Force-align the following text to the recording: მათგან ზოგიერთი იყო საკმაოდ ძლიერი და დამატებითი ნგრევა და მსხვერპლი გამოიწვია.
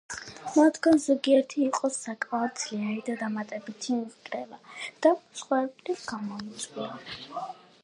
მათგან 0.53 0.95
ზოგიერთი 1.01 1.59
იყო 1.65 1.91
საკმაოდ 1.97 2.55
ძლიერი 2.63 3.03
და 3.11 3.17
დამატებითი 3.21 3.99
ნგრევა 3.99 4.61
და 5.07 5.15
მსხვერპლი 5.21 5.99
გამოიწვია. 6.17 7.49